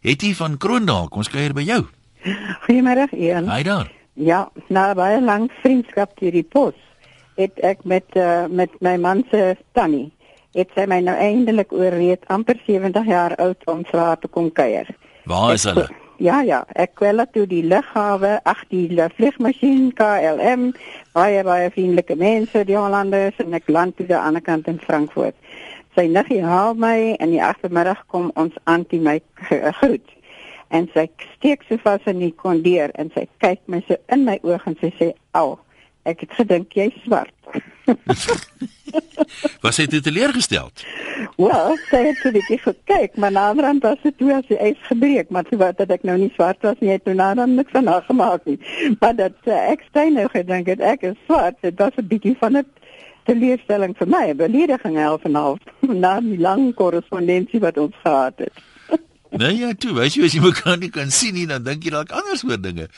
[0.00, 1.86] Hetty van Kroondal, kom ons kuier by jou.
[2.64, 3.46] Goeiemôre, Ian.
[3.46, 3.92] Haai daar.
[4.14, 6.74] Ja, na baie lank vriendskap deur die pos
[7.40, 10.12] het ek met uh, met my man se tannie
[10.54, 14.88] het sy my nou eintlik oorreed amper 70 jaar oud om swaar te kom kuier.
[15.26, 15.88] Waar is hulle?
[16.22, 20.68] Ja ja, ek kwel toe die lughawe, ag die vliegmasjien KLM,
[21.12, 24.78] baie baie vriendelike mense die Hollanders en ek land toe aan die ander kant in
[24.78, 25.34] Frankfurt.
[25.98, 29.18] Sy niggie haal my en die agtermiddag kom ons antie my
[29.80, 30.06] groet.
[30.70, 34.38] En sy steek so vas in die kondeer en sy kyk my so in my
[34.46, 35.58] oë en sy sê: "Au,
[36.04, 37.32] ek het gedink jy's swart."
[39.64, 40.70] Was hy teleurgestel?
[41.36, 44.56] Wel, sy het so 'n bietjie gekyk, maar na ander was dit toe as hy
[44.70, 47.54] ys gebreek, maar sy wou dat ek nou nie swart was nie, toe na dan
[47.54, 48.58] niks van haar gemaak nie.
[49.00, 52.36] Maar dat uh, ek steun nou gedink het ek is swart, dit was 'n bietjie
[52.38, 52.66] van 'n
[53.24, 55.58] teleurstelling vir my, 'n belediging half en half
[56.04, 58.52] na die lang korrespondensie wat ons gehad het.
[59.40, 61.90] nee ja, toe, weet jy as jy mekaar nie kan sien nie, dan dink jy
[61.90, 62.88] dalk anders oor dinge.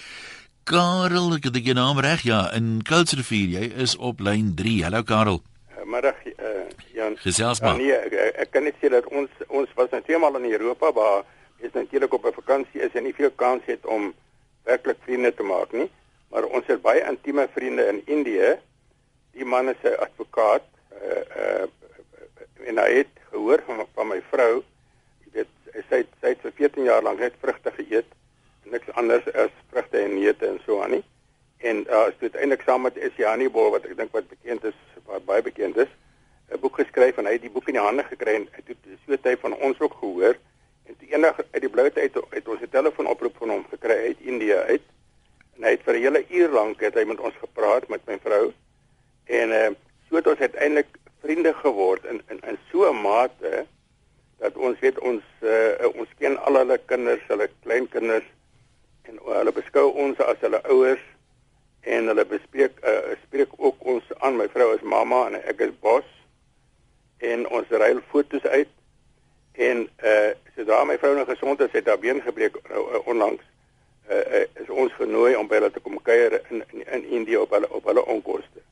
[0.66, 3.52] Karel, ek het jou naam reg ja, in Kultsrivier.
[3.54, 4.72] Jy is op lyn 3.
[4.88, 5.36] Hallo Karel.
[5.86, 7.14] Middag uh, Jan.
[7.22, 7.78] Gesels maar.
[7.78, 10.90] Ja, nee, ek, ek kan net sê dat ons ons was nou eendag in Europa
[10.96, 11.22] waar
[11.62, 14.10] is natuurlik op 'n vakansie is en nie veel kans het om
[14.66, 15.86] werklik vriende te maak nie,
[16.34, 18.58] maar ons het baie intieme vriende in Indië.
[19.38, 21.66] Die man is 'n advokaat uh uh
[22.66, 24.64] en hy het gehoor van, van my vrou,
[25.22, 25.52] jy weet,
[25.90, 28.10] sy sy het vir 14 jaar lank net vrugte geëet
[28.70, 31.04] niks anders as vrugte en neute en so aan nie.
[31.58, 34.76] En uh, dit eintlik saam met Esiani Bol wat ek dink wat bekend is,
[35.06, 35.92] wat baie bekend is,
[36.52, 38.76] 'n boek geskryf en hy het die boek in die hande gekry en hy het
[39.06, 40.36] so tyd van ons ook gehoor.
[40.86, 44.60] En eendag uit die blou tyd het ons 'n telefoonoproep van hom gekry uit Indië
[44.70, 44.84] uit.
[45.56, 48.18] En hy het vir 'n hele uur lank het hy met ons gepraat met my
[48.22, 48.52] vrou.
[49.24, 49.70] En uh,
[50.08, 50.86] so het ons uiteindelik
[51.20, 53.66] vriende geword in in in so 'n mate
[54.38, 58.28] dat ons weet ons uh, ons ken al hulle kinders, hulle kleinkinders
[59.08, 61.04] en hulle beskou ons as hulle ouers
[61.80, 65.74] en hulle bespreek uh, spreek ook ons aan my vrou is mamma en ek is
[65.80, 66.06] bos
[67.18, 68.72] en ons ruil fotos uit
[69.68, 73.42] en uh sodra my vrou nog gesond is het haar been gebreek uh, onlangs
[74.10, 77.38] uh, uh, is ons genooi om by hulle te kom kuier in in, in Indië
[77.42, 78.64] op hulle op hulle onkoste.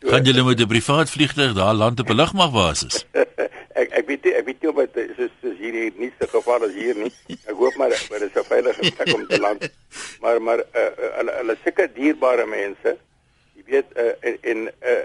[0.00, 3.06] So, kan julle met 'n privaat vliegtuig daar land op 'n lugmagbasis?
[3.98, 6.96] ek weet ek weet nie of dit is soos hier nie so gevaar as hier
[6.98, 7.12] nie.
[7.44, 9.68] Ek hoop maar dit is 'n veilige plek om te land.
[10.20, 12.96] Maar maar uh, hulle hulle seker dierbare mense.
[13.54, 15.04] Jy weet uh, en en uh,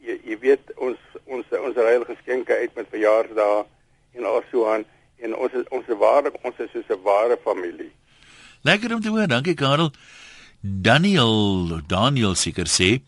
[0.00, 3.64] jy, jy weet ons ons ons reël geskenke uit met verjaarsdae
[4.18, 4.84] en also aan
[5.22, 7.92] en ons is, ons is ware ons is soos 'n ware familie.
[8.62, 9.90] Lekker om te hoor, dankie Karel.
[10.60, 13.00] Daniel Daniel seker sê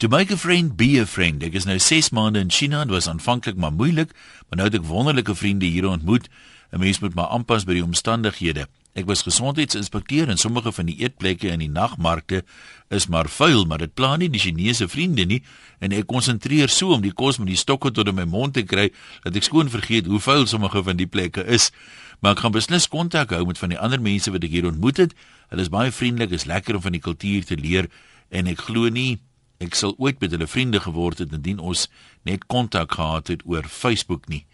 [0.00, 1.42] To make a friend be a friend.
[1.44, 2.78] Ek is nou 6 maande in China.
[2.88, 4.14] Dit was aanvanklik maar moeilik,
[4.48, 6.30] maar nou het ek wonderlike vriende hier ontmoet.
[6.72, 8.64] 'n Mens moet maar aanpas by die omstandighede.
[8.96, 12.44] Ek was gesondheidsinspekteur en sommige van die eetplekke in die nagmarkte
[12.88, 15.42] is maar vuil, maar dit pla nie die Chinese vriende nie
[15.80, 18.62] en ek konsentreer so om die kos met die stokke tot in my mond te
[18.62, 18.88] kry
[19.22, 21.72] dat ek skoon vergeet hoe vuil sommige van die plekke is.
[22.20, 24.96] Maar ek gaan beslis kontak hou met van die ander mense wat ek hier ontmoet
[24.96, 25.12] het.
[25.52, 27.90] Hulle is baie vriendelik, is lekker om van die kultuur te leer
[28.30, 29.18] en ek glo nie
[29.60, 31.84] ek sal ooit met hulle vriende geword het indien ons
[32.24, 34.46] net kontak gehad het oor Facebook nie.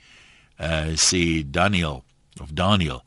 [0.58, 2.02] Uh sê Daniel
[2.42, 3.04] of Daniel.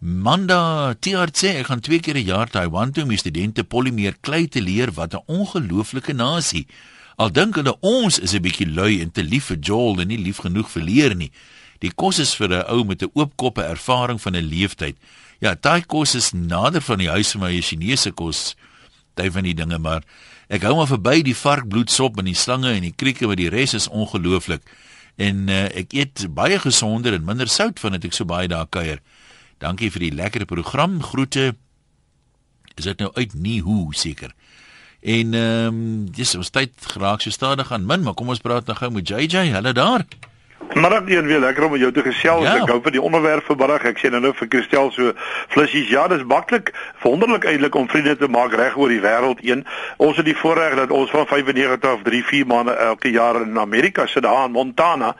[0.00, 4.48] Manda TRC ek gaan twee keer 'n jaar Taiwan toe om die studente polymeer klei
[4.48, 6.66] te leer wat 'n ongelooflike nasie.
[7.16, 10.18] Al dink hulle ons is 'n bietjie lui en te lief vir Joel en nie
[10.18, 11.30] lief genoeg vir leer nie.
[11.78, 14.96] Die kos is vir 'n ou met 'n oop koppe ervaring van 'n leeftyd.
[15.40, 18.56] Ja, daai kos is nader van die huis vir my Chinese kos.
[19.14, 20.02] Daai van die dinge maar
[20.48, 23.74] ek hou maar verby die varkbloedsop en die slange en die krieke wat die res
[23.74, 24.62] is ongelooflik.
[25.16, 28.68] En uh, ek eet baie gesonder en minder sout van dit ek so baie daar
[28.68, 29.00] kuier.
[29.62, 31.00] Dankie vir die lekker program.
[31.02, 31.54] Groete.
[32.76, 34.34] Is dit nou uit nie hoe seker.
[35.00, 38.66] En ehm um, dis ons tyd geraak so stadig aan min, maar kom ons praat
[38.66, 39.52] nou gou met JJ.
[39.54, 40.04] Hulle daar.
[40.74, 42.44] Maar dan weer lekker om met jou te gesels.
[42.44, 42.54] Ja.
[42.60, 43.84] Ek hou van die onderwerp vanmiddag.
[43.88, 45.12] Ek sê nou nou vir Christel so
[45.48, 45.88] flissies.
[45.88, 49.64] Ja, dis maklik, wonderlik eintlik om vriende te maak reg oor die wêreld een.
[49.96, 53.58] Ons het die voorreg dat ons van 95 of 3, 4 maande elke jaar in
[53.58, 55.14] Amerika sit daar in Montana.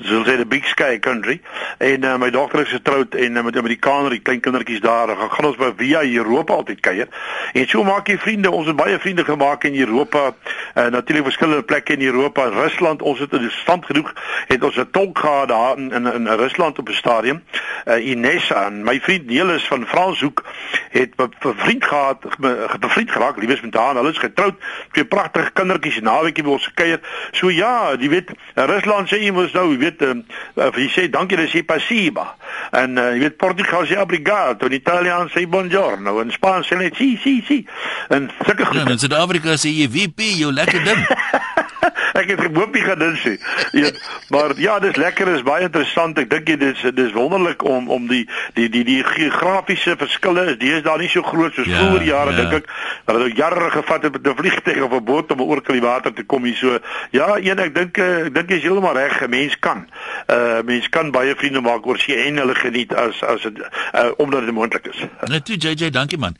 [0.00, 1.40] So sê die big sky country.
[1.78, 5.06] En uh, my dogter is getroud en uh, met Amerikaners, die klein kindertjies daar.
[5.06, 7.08] Dan gaan ons by via Europa altyd kuier.
[7.52, 8.50] En so maak jy vriende.
[8.50, 10.32] Ons het baie vriende gemaak in Europa.
[10.74, 13.02] Uh, Natuurlik verskillende plekke in Europa, Rusland.
[13.02, 14.12] Ons het in stand genoeg
[14.46, 17.42] het ons 'n tolk gehad daar in in, in Rusland op 'n stadium.
[17.84, 20.44] Uh, Inessa en my vriend Neelis van Franshoek
[20.90, 23.94] het 'n vriend gehad, 'n vriend geraak, liefes met haar.
[23.94, 24.54] Hulle is getroud,
[24.92, 27.00] twee pragtige kindertjies, naweekie by ons gekuier.
[27.30, 31.36] So ja, jy weet, Rusland sê jy mos nou, jy weet, uh, jy sê dankie
[31.36, 32.34] dis passiba.
[32.70, 36.96] En uh, jy weet Portugal sê obrigado, in Italiaan sê buongiorno, in Spaans sê net
[36.96, 37.66] si si si.
[38.08, 41.06] En sulke Ja, in Suid-Afrika sê jy VP, jou lekker ding.
[42.20, 43.34] ek het gehoop jy gaan dit sê.
[43.76, 43.90] Ja,
[44.32, 46.18] maar ja, dis lekker, is baie interessant.
[46.18, 48.24] Ek dink dit is dis wonderlik om om die
[48.58, 52.34] die die die geografiese verskille is dis daar nie so groot soos ja, vroeër jare
[52.34, 52.42] ja.
[52.42, 52.70] dink ek.
[53.06, 56.12] Dat dit jare gevat het met 'n vliegtuig of 'n boot om oor die water
[56.12, 56.78] te kom hier so.
[57.10, 59.20] Ja, een ek dink ek dink jy's heeltemal reg.
[59.22, 59.88] 'n Mens kan.
[60.26, 64.10] Uh mens kan baie vriende maak oor see en hulle geniet as as dit uh,
[64.16, 65.04] omdat dit moontlik is.
[65.28, 66.36] Net toe JJ, dankie man.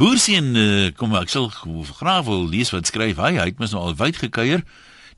[0.00, 3.34] Boersien, uh, kom ek sal graag wil lees wat skryf hy.
[3.36, 4.64] Hy het mos nou al wyd gekuier.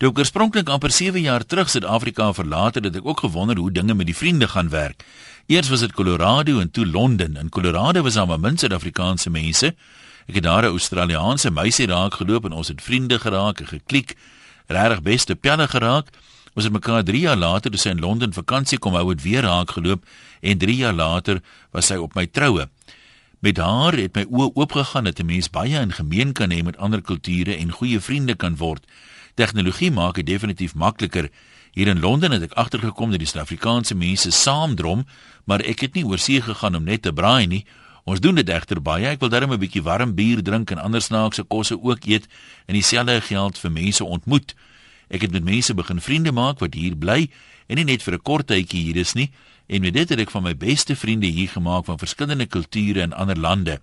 [0.00, 3.72] Toe ek oorspronklik amper 7 jaar terug Suid-Afrika verlaat het, het ek ook gewonder hoe
[3.72, 5.04] dinge met die vriende gaan werk.
[5.46, 7.36] Eers was dit Colorado en toe Londen.
[7.36, 9.74] In Colorado was daar maar min Suid-Afrikaanse mense.
[10.26, 14.16] Ek het daar 'n Australiese meisie raak geloop en ons het vriende geraak en geklik.
[14.66, 16.08] Regtig beste pelle geraak.
[16.54, 19.42] Ons het mekaar 3 jaar later toe sy in Londen vakansie kom hou het weer
[19.42, 20.04] raak geloop
[20.40, 22.68] en 3 jaar later was sy op my troue.
[23.40, 26.76] Met haar het my oë oopgegaan dat 'n mens baie in gemeen kan hê met
[26.76, 28.86] ander kulture en goeie vriende kan word.
[29.34, 31.30] Tegnologie maak dit definitief makliker.
[31.72, 35.06] Hier in Londen het ek agtergekom dat die Suid-Afrikaanse mense saamdrom,
[35.48, 37.62] maar ek het nie oor see gegaan om net te braai nie.
[38.04, 39.06] Ons doen dit egter baie.
[39.08, 42.26] Ek wil darm 'n bietjie warm bier drink en ander snaakse kosse ook eet
[42.66, 44.54] en dieselfde geld vir mense ontmoet.
[45.08, 47.30] Ek het met mense begin vriende maak wat hier bly
[47.68, 49.30] en nie net vir 'n kort tydjie hier is nie.
[49.66, 53.12] En met dit het ek van my beste vriende hier gemaak van verskillende kulture en
[53.12, 53.80] ander lande.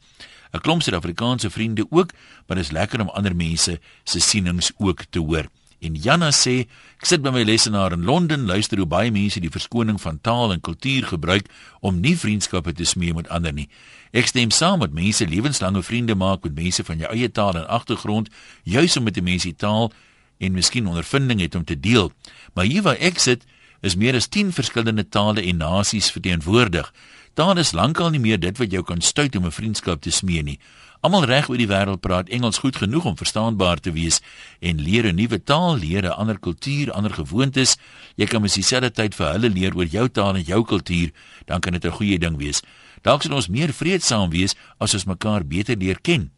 [0.53, 2.09] 'n klomp Suid-Afrikaanse vriende ook,
[2.47, 5.45] maar dit is lekker om ander mense se sienings ook te hoor.
[5.79, 6.65] En Janna sê,
[6.99, 10.51] ek sit by my lesenaar in Londen, luister hoe baie mense die verskoning van taal
[10.51, 11.47] en kultuur gebruik
[11.79, 13.69] om nie vriendskappe te smee met ander nie.
[14.11, 17.67] Ek stem saam met mense lewenslange vriende maak met mense van jou eie taal en
[17.67, 18.27] agtergrond,
[18.63, 19.91] juis om met die mense taal
[20.39, 22.11] en miskien ondervinding het om te deel.
[22.53, 23.45] Maar hier waar ek sit,
[23.81, 26.91] is meer as 10 verskillende tale en nasies verteenwoordig.
[27.39, 30.43] Taal is lankal nie meer dit wat jou kan stuit om 'n vriendskap te smee
[30.43, 30.59] nie.
[30.99, 34.19] Almal reg oor die wêreld praat Engels goed genoeg om verstaanbaar te wees
[34.59, 37.77] en leer 'n nuwe taal, leer 'n ander kultuur, ander gewoontes.
[38.15, 41.11] Jy kan mens dieselfde tyd vir hulle leer oor jou taal en jou kultuur,
[41.45, 42.61] dan kan dit 'n goeie ding wees.
[43.01, 46.31] Dalk sal ons meer vreedsaam wees as ons mekaar beter leer ken.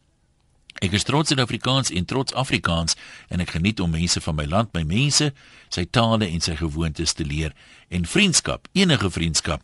[0.82, 2.95] Ek is trots in Afrikaans en trots Afrikaans
[3.28, 5.34] en ek geniet om mense van my land, my mense,
[5.70, 7.54] sy tale en sy gewoontes te leer
[7.89, 9.62] en vriendskap, enige vriendskap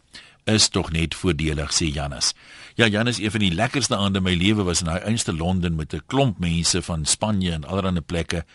[0.48, 2.34] is tog net voordelig sê Janus.
[2.80, 5.76] Ja Janus, een van die lekkerste aande in my lewe was in daai einste Londen
[5.76, 8.46] met 'n klomp mense van Spanje en allerlei plekke.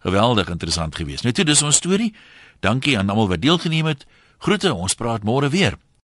[0.00, 1.22] Geweldig interessant geweest.
[1.22, 2.14] Nou toe dis ons storie.
[2.60, 4.06] Dankie aan almal wat deelgeneem het.
[4.38, 5.76] Groete, ons praat môre weer.